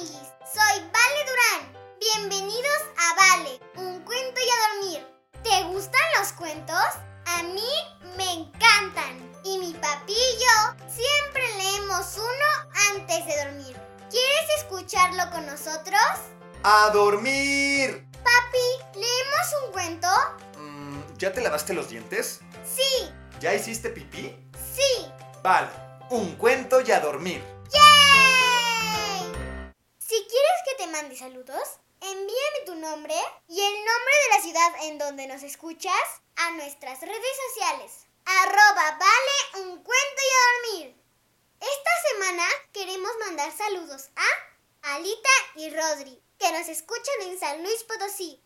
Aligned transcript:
amiguis, 0.00 0.28
soy 0.52 0.80
Vale 0.92 1.24
Durán. 1.26 1.72
Bienvenidos 2.00 2.80
a 2.96 3.14
Vale, 3.36 3.60
un 3.76 4.00
cuento 4.00 4.40
y 4.40 4.48
a 4.48 4.68
dormir. 4.72 5.06
¿Te 5.42 5.62
gustan 5.64 6.00
los 6.18 6.32
cuentos? 6.32 6.76
A 7.26 7.42
mí 7.42 7.70
me 8.16 8.32
encantan. 8.32 9.30
Y 9.44 9.58
mi 9.58 9.72
papi 9.74 10.12
y 10.12 10.38
yo 10.38 10.86
siempre 10.88 11.42
leemos 11.58 12.16
uno 12.16 12.70
antes 12.94 13.26
de 13.26 13.44
dormir. 13.44 13.76
¿Quieres 14.10 14.58
escucharlo 14.58 15.30
con 15.30 15.46
nosotros? 15.46 16.00
¡A 16.62 16.90
dormir! 16.92 18.06
Papi, 18.12 18.98
¿leemos 18.98 19.64
un 19.66 19.72
cuento? 19.72 20.08
Mm, 20.58 21.00
¿Ya 21.18 21.32
te 21.32 21.40
lavaste 21.40 21.72
los 21.74 21.88
dientes? 21.88 22.40
Sí, 22.64 23.10
¿Ya 23.40 23.54
hiciste 23.54 23.90
pipí? 23.90 24.34
sí. 24.74 25.06
Vale, 25.42 25.68
un 26.10 26.36
cuento 26.36 26.80
y 26.82 26.90
a 26.92 27.00
dormir. 27.00 27.42
¡Yay! 27.72 28.29
Mande 31.00 31.16
saludos, 31.16 31.78
envíame 32.02 32.66
tu 32.66 32.74
nombre 32.74 33.14
y 33.48 33.58
el 33.58 33.74
nombre 33.86 34.14
de 34.22 34.36
la 34.36 34.42
ciudad 34.42 34.84
en 34.84 34.98
donde 34.98 35.26
nos 35.28 35.42
escuchas 35.42 35.94
a 36.36 36.50
nuestras 36.50 37.00
redes 37.00 37.36
sociales. 37.48 37.92
Arroba 38.26 38.98
vale 38.98 39.64
un 39.64 39.82
cuento 39.82 40.20
y 40.22 40.34
a 40.34 40.76
dormir. 40.76 41.02
Esta 41.58 41.90
semana 42.10 42.44
queremos 42.74 43.10
mandar 43.20 43.50
saludos 43.50 44.10
a 44.14 44.94
Alita 44.94 45.30
y 45.54 45.70
Rodri, 45.70 46.22
que 46.38 46.52
nos 46.52 46.68
escuchan 46.68 47.22
en 47.22 47.40
San 47.40 47.62
Luis 47.62 47.82
Potosí. 47.84 48.38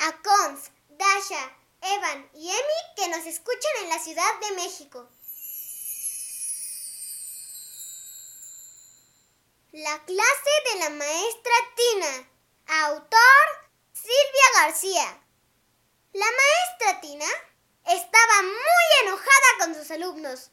A 0.00 0.20
Cons, 0.20 0.72
Dasha, 0.88 1.56
Evan 1.80 2.28
y 2.34 2.50
Emi, 2.50 2.80
que 2.96 3.06
nos 3.06 3.24
escuchan 3.24 3.72
en 3.84 3.90
la 3.90 4.00
Ciudad 4.00 4.40
de 4.40 4.56
México. 4.56 5.08
La 9.76 9.98
clase 10.04 10.50
de 10.72 10.78
la 10.78 10.90
maestra 10.90 11.52
Tina. 11.74 12.30
Autor 12.84 13.46
Silvia 13.92 14.62
García. 14.62 15.20
La 16.12 16.26
maestra 16.26 17.00
Tina 17.00 17.26
estaba 17.84 18.42
muy 18.42 19.02
enojada 19.02 19.48
con 19.58 19.74
sus 19.74 19.90
alumnos. 19.90 20.52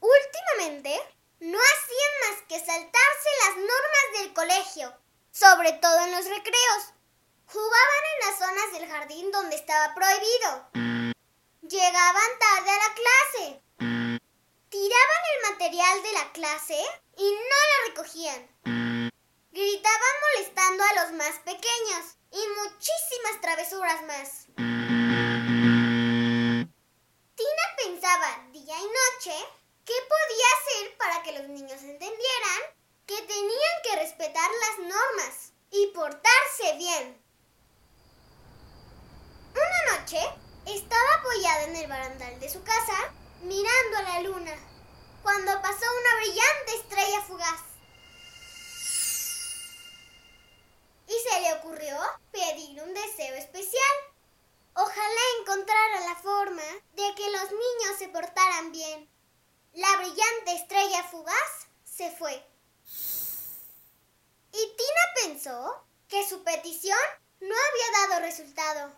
Últimamente 0.00 1.00
no 1.38 1.56
hacían 1.56 2.12
más 2.24 2.42
que 2.48 2.58
saltarse 2.58 3.28
las 3.46 3.56
normas 3.58 4.06
del 4.14 4.34
colegio, 4.34 4.92
sobre 5.30 5.72
todo 5.74 6.00
en 6.00 6.10
los 6.10 6.24
recreos. 6.24 6.82
Jugaban 7.46 8.02
en 8.12 8.26
las 8.26 8.38
zonas 8.40 8.72
del 8.72 8.88
jardín 8.88 9.30
donde 9.30 9.54
estaba 9.54 9.94
prohibido. 9.94 10.68
Llegaban 11.62 12.38
tarde 12.40 12.70
a 12.70 12.88
la 12.88 12.94
clase. 12.94 13.67
Tiraban 14.70 15.22
el 15.34 15.50
material 15.50 16.02
de 16.02 16.12
la 16.12 16.32
clase 16.32 16.78
y 17.16 17.24
no 17.24 17.58
lo 17.70 17.88
recogían. 17.88 19.10
Gritaban 19.50 20.16
molestando 20.36 20.84
a 20.84 20.94
los 21.02 21.12
más 21.12 21.38
pequeños 21.38 22.18
y 22.30 22.40
muchísimas 22.60 23.40
travesuras 23.40 24.02
más. 24.02 24.46
Tina 27.34 27.66
pensaba 27.82 28.46
día 28.52 28.76
y 28.78 28.84
noche 28.84 29.32
qué 29.86 29.94
podía 30.06 30.46
hacer 30.58 30.96
para 30.98 31.22
que 31.22 31.32
los 31.32 31.48
niños 31.48 31.82
entendieran 31.82 32.60
que 33.06 33.22
tenían 33.22 33.82
que 33.84 33.96
respetar 33.96 34.50
las 34.50 34.78
normas 34.86 35.52
y 35.70 35.86
portarse 35.94 36.76
bien. 36.76 37.24
Una 39.54 39.98
noche 39.98 40.20
estaba 40.66 41.14
apoyada 41.20 41.64
en 41.64 41.76
el 41.76 41.86
barandal 41.86 42.38
de 42.38 42.50
su 42.50 42.62
casa 42.62 43.14
mirando 43.40 43.98
a 43.98 44.02
la 44.02 44.20
luna 44.20 44.52
cuando 45.22 45.60
pasó 45.60 45.84
una 45.84 46.16
brillante 46.16 46.74
estrella 46.76 47.22
fugaz. 47.22 47.60
Y 51.06 51.12
se 51.28 51.40
le 51.40 51.52
ocurrió 51.54 51.96
pedir 52.32 52.82
un 52.82 52.92
deseo 52.94 53.34
especial. 53.36 53.96
Ojalá 54.74 55.20
encontrara 55.40 56.00
la 56.00 56.16
forma 56.16 56.62
de 56.92 57.14
que 57.14 57.30
los 57.30 57.50
niños 57.50 57.98
se 57.98 58.08
portaran 58.08 58.72
bien. 58.72 59.08
La 59.72 59.96
brillante 59.96 60.54
estrella 60.54 61.04
fugaz 61.04 61.66
se 61.84 62.10
fue. 62.12 62.44
Y 64.52 64.76
Tina 64.76 65.02
pensó 65.22 65.84
que 66.08 66.26
su 66.28 66.42
petición 66.42 66.98
no 67.40 67.54
había 67.54 68.08
dado 68.08 68.20
resultado, 68.22 68.92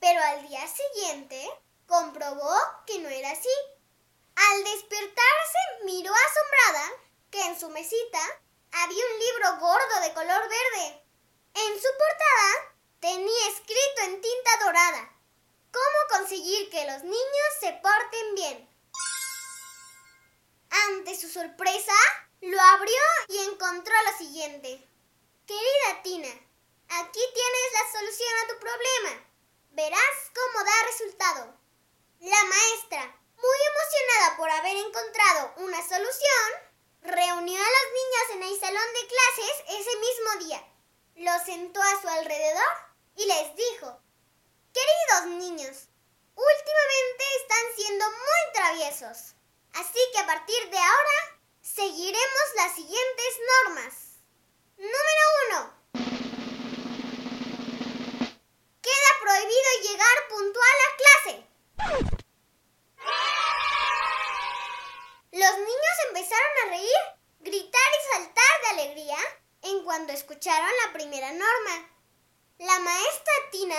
pero 0.00 0.20
al 0.22 0.48
día 0.48 0.66
siguiente 0.66 1.48
comprobó 1.86 2.54
que 2.86 2.98
no 3.00 3.08
era 3.08 3.30
así. 3.30 3.48
Al 4.36 4.64
despertarse 4.64 5.58
miró 5.84 6.12
asombrada 6.12 6.92
que 7.30 7.42
en 7.42 7.58
su 7.58 7.68
mesita 7.70 8.20
había 8.72 9.04
un 9.04 9.18
libro 9.18 9.56
gordo 9.60 10.00
de 10.02 10.14
color 10.14 10.48
verde. 10.48 11.02
En 11.54 11.74
su 11.80 11.88
portada 11.98 12.74
tenía 13.00 13.48
escrito 13.48 14.02
en 14.02 14.20
tinta 14.20 14.64
dorada 14.64 15.14
cómo 15.72 16.18
conseguir 16.18 16.70
que 16.70 16.86
los 16.86 17.02
niños 17.02 17.50
se 17.60 17.72
porten 17.74 18.34
bien. 18.34 18.70
Ante 20.88 21.18
su 21.18 21.28
sorpresa, 21.28 21.94
lo 22.40 22.60
abrió 22.60 23.02
y 23.28 23.38
encontró 23.38 23.94
lo 24.10 24.18
siguiente. 24.18 24.88
Querida 25.46 26.02
Tina, 26.02 26.28
aquí 26.28 27.20
tienes 27.34 27.72
la 27.72 27.98
solución 27.98 28.32
a 28.42 28.48
tu 28.48 28.58
problema. 28.60 29.24
Verás 29.70 30.30
cómo 30.34 30.64
da 30.64 30.86
resultado. 30.86 31.58
La 32.20 32.44
maestra, 32.44 33.20
muy 33.36 33.58
emocionada 33.70 34.36
por 34.36 34.50
haber 34.50 34.76
encontrado 34.76 35.54
una 35.56 35.80
solución, 35.86 36.48
reunió 37.02 37.60
a 37.60 37.74
los 37.76 37.86
niños 37.92 38.26
en 38.32 38.42
el 38.42 38.60
salón 38.60 38.92
de 38.94 39.06
clases 39.06 39.80
ese 39.80 39.96
mismo 39.96 40.46
día. 40.46 40.74
Los 41.16 41.44
sentó 41.44 41.80
a 41.82 42.00
su 42.00 42.08
alrededor 42.08 42.72
y 43.16 43.26
les 43.26 43.56
dijo, 43.56 44.00
Queridos 44.72 45.38
niños, 45.38 45.88
últimamente 46.34 47.24
están 47.40 47.76
siendo 47.76 48.04
muy 48.10 48.52
traviesos, 48.52 49.34
así 49.74 50.00
que 50.12 50.18
a 50.18 50.26
partir 50.26 50.70
de 50.70 50.78
ahora 50.78 51.40
seguiremos 51.62 52.46
las 52.56 52.74
siguientes 52.74 53.38
normas. 53.64 53.94
Número 54.76 55.60
1. 55.60 55.73
Escucharon 70.24 70.70
la 70.86 70.92
primera 70.94 71.30
norma. 71.32 71.90
La 72.56 72.78
maestra 72.78 73.32
Tina 73.50 73.76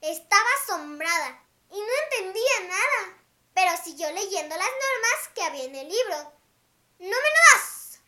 estaba 0.00 0.48
asombrada 0.60 1.40
y 1.70 1.78
no 1.78 1.92
entendía 2.04 2.60
nada, 2.62 3.16
pero 3.54 3.70
siguió 3.84 4.10
leyendo 4.10 4.56
las 4.56 4.66
normas 4.66 5.28
que 5.36 5.42
había 5.44 5.64
en 5.64 5.76
el 5.76 5.88
libro. 5.88 6.32
Número 6.98 7.38
2. 7.54 7.98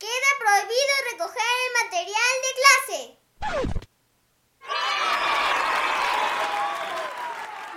Queda 0.00 0.30
prohibido 0.40 0.94
recoger 1.12 1.44
el 1.66 1.84
material 1.84 2.34
de 2.42 2.52
clase. 2.58 3.18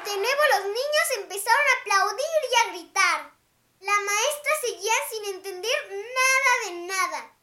De 0.06 0.18
nuevo 0.18 0.42
los 0.56 0.66
niños 0.66 1.08
empezaron 1.18 1.66
a 1.68 1.80
aplaudir 1.82 2.26
y 2.26 2.56
a 2.56 2.72
gritar. 2.72 3.32
La 3.82 4.00
maestra 4.00 4.52
seguía 4.62 4.94
sin 5.12 5.26
entender 5.26 5.92
nada 5.92 6.52
de 6.66 6.72
nada. 6.88 7.36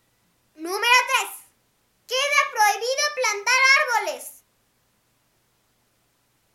Número 0.57 0.97
3. 1.21 1.47
Queda 2.07 2.41
prohibido 2.53 3.03
plantar 3.17 3.61
árboles. 3.81 4.45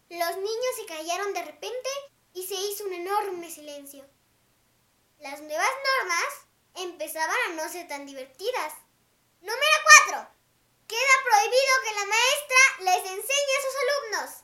Los 0.10 0.38
niños 0.38 0.76
se 0.78 0.86
de 1.12 1.44
repente 1.44 1.90
y 2.34 2.48
se 2.48 2.56
hizo 2.56 2.86
un 2.86 2.94
enorme 2.94 3.52
silencio. 3.52 4.10
Las 5.20 5.42
nuevas 5.42 5.70
normas 6.00 6.48
empezaban 6.76 7.36
a 7.48 7.54
no 7.54 7.70
ser 7.70 7.86
tan 7.90 8.06
divertidas. 8.06 8.74
Número 9.42 9.78
4. 10.06 10.28
Queda 10.88 11.16
prohibido 11.26 11.74
que 11.84 11.94
la 12.00 12.06
maestra 12.06 12.62
les 12.80 13.12
enseñe 13.12 13.54
a 13.58 13.62
sus 13.62 13.76
alumnos. 13.84 14.44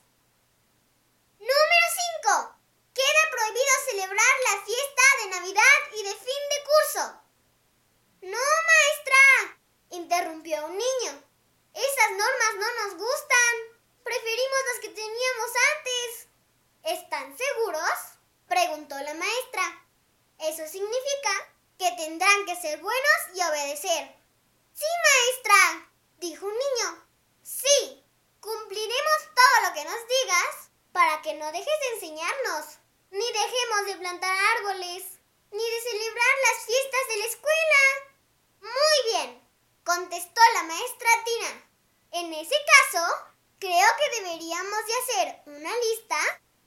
Número 1.39 1.87
5. 2.23 2.59
Queda 2.93 3.31
prohibido 3.31 3.73
celebrar 3.89 4.35
la 4.51 4.61
fiesta 4.65 5.03
de 5.23 5.29
Navidad 5.29 5.79
y 5.93 6.03
de 6.03 6.15
fin 6.15 6.43
de 6.51 6.63
curso. 6.65 7.21
No, 8.23 8.45
maestra, 8.67 9.57
interrumpió 9.91 10.65
un 10.65 10.77
niño. 10.77 11.23
Esas 11.73 12.11
normas 12.11 12.55
no 12.55 12.83
nos 12.83 12.97
gustan. 12.97 13.53
Preferimos 14.03 14.59
las 14.73 14.79
que 14.81 14.89
teníamos 14.89 15.51
antes. 15.75 16.26
¿Están 16.87 17.37
seguros? 17.37 17.99
preguntó 18.47 18.95
la 18.97 19.13
maestra. 19.13 19.85
Eso 20.39 20.65
significa 20.71 21.53
que 21.77 21.91
tendrán 21.97 22.45
que 22.45 22.55
ser 22.55 22.79
buenos 22.79 23.19
y 23.35 23.41
obedecer. 23.41 24.15
Sí, 24.73 24.85
maestra, 25.03 25.91
dijo 26.19 26.45
un 26.45 26.53
niño. 26.53 27.05
Sí, 27.43 28.05
cumpliremos 28.39 29.19
todo 29.35 29.67
lo 29.67 29.73
que 29.73 29.83
nos 29.83 29.99
digas 30.07 30.69
para 30.93 31.21
que 31.21 31.33
no 31.33 31.51
dejes 31.51 31.65
de 31.65 31.95
enseñarnos, 31.95 32.77
ni 33.11 33.33
dejemos 33.33 33.85
de 33.87 33.97
plantar 33.97 34.37
árboles, 34.55 35.03
ni 35.51 35.69
de 35.69 35.81
celebrar 35.81 36.35
las 36.45 36.65
fiestas 36.65 37.01
de 37.09 37.17
la 37.17 37.25
escuela. 37.25 37.81
Muy 38.61 39.11
bien, 39.11 39.49
contestó 39.83 40.41
la 40.53 40.63
maestra 40.63 41.09
Tina. 41.25 41.69
En 42.11 42.33
ese 42.33 42.55
caso, 42.55 43.05
creo 43.59 43.87
que 43.99 44.21
deberíamos 44.21 44.85
de 44.85 44.93
hacer 44.93 45.41
una 45.47 45.75
lista 45.75 46.17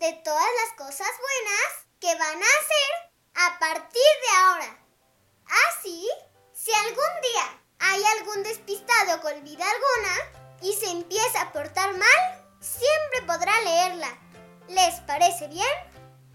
de 0.00 0.14
todas 0.24 0.48
las 0.64 0.76
cosas 0.78 1.08
buenas 1.20 1.86
que 2.00 2.14
van 2.14 2.42
a 2.42 2.46
hacer 2.46 3.12
a 3.34 3.58
partir 3.58 4.02
de 4.22 4.36
ahora. 4.38 4.78
Así, 5.68 6.08
si 6.54 6.72
algún 6.72 7.20
día 7.20 7.62
hay 7.80 8.02
algún 8.18 8.42
despistado 8.42 9.20
que 9.20 9.26
olvida 9.26 9.66
alguna 9.70 10.58
y 10.62 10.72
se 10.72 10.86
empieza 10.86 11.42
a 11.42 11.52
portar 11.52 11.92
mal, 11.92 12.48
siempre 12.60 13.22
podrá 13.26 13.52
leerla. 13.60 14.18
¿Les 14.68 15.00
parece 15.00 15.48
bien? 15.48 15.68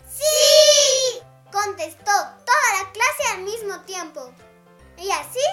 ¡Sí! 0.08 1.24
Contestó 1.52 2.12
toda 2.12 2.84
la 2.84 2.92
clase 2.92 3.34
al 3.34 3.42
mismo 3.42 3.82
tiempo. 3.82 4.32
Y 4.98 5.10
así, 5.10 5.46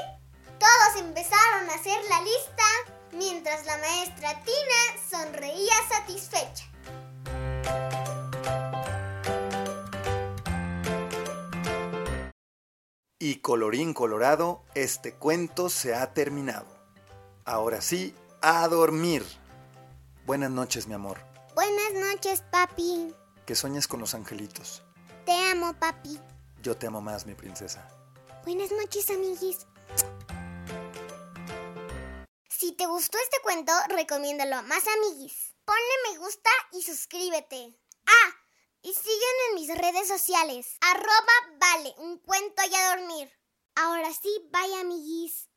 todos 0.58 1.03
empezaron 1.03 1.70
a 1.70 1.75
hacer 1.75 2.05
la 2.11 2.20
lista 2.20 2.65
mientras 3.12 3.65
la 3.65 3.79
maestra 3.79 4.38
Tina 4.44 5.00
sonreía 5.11 5.75
satisfecha. 5.88 6.71
Y 13.24 13.36
colorín 13.36 13.94
colorado, 13.94 14.64
este 14.74 15.14
cuento 15.14 15.69
se 15.69 15.94
ha 15.94 16.12
terminado. 16.12 16.66
Ahora 17.44 17.80
sí, 17.80 18.16
a 18.40 18.66
dormir. 18.66 19.24
Buenas 20.26 20.50
noches, 20.50 20.88
mi 20.88 20.94
amor. 20.94 21.20
Buenas 21.54 21.92
noches, 21.92 22.42
papi. 22.50 23.14
Que 23.46 23.54
sueñes 23.54 23.86
con 23.86 24.00
los 24.00 24.16
angelitos. 24.16 24.82
Te 25.24 25.30
amo, 25.52 25.72
papi. 25.74 26.19
Yo 26.64 26.76
te 26.76 26.88
amo 26.88 27.00
más, 27.00 27.24
mi 27.24 27.36
princesa. 27.36 27.88
Buenas 28.42 28.72
noches, 28.72 29.08
amiguis. 29.08 29.69
Si 32.48 32.72
te 32.72 32.86
gustó 32.86 33.19
este 33.19 33.36
cuento, 33.44 33.72
recomiéndalo 33.88 34.56
a 34.56 34.62
más 34.62 34.82
amiguis. 34.96 35.54
Ponle 35.64 36.10
me 36.10 36.19
gusta 36.19 36.50
y 36.72 36.82
suscríbete. 36.82 37.78
Y 38.84 38.93
sígueme 38.93 39.43
en 39.49 39.55
mis 39.55 39.69
redes 39.79 40.08
sociales. 40.08 40.76
Arroba 40.81 41.56
vale, 41.61 41.94
un 41.99 42.19
cuento 42.19 42.62
y 42.69 42.75
a 42.75 42.96
dormir. 42.96 43.31
Ahora 43.76 44.12
sí, 44.12 44.29
bye 44.50 44.81
amiguis. 44.81 45.51